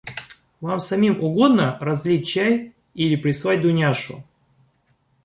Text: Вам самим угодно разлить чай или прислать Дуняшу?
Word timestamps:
Вам 0.61 0.79
самим 0.79 1.21
угодно 1.23 1.77
разлить 1.79 2.27
чай 2.27 2.73
или 2.95 3.15
прислать 3.15 3.61
Дуняшу? 3.61 4.23